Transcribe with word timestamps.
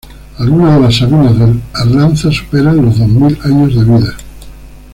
Algunas 0.39 0.73
de 0.73 0.81
las 0.81 0.95
sabinas 0.97 1.37
del 1.37 1.61
Arlanza 1.75 2.31
superan 2.31 2.83
los 2.83 2.97
dos 2.97 3.07
mil 3.07 3.37
años 3.43 3.75
de 3.75 3.83
vida. 3.83 4.17